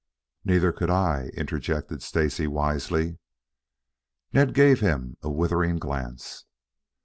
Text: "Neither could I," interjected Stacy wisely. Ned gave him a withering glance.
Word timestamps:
"Neither 0.43 0.71
could 0.71 0.89
I," 0.89 1.27
interjected 1.37 2.01
Stacy 2.01 2.47
wisely. 2.47 3.19
Ned 4.33 4.55
gave 4.55 4.79
him 4.79 5.15
a 5.21 5.29
withering 5.29 5.77
glance. 5.77 6.45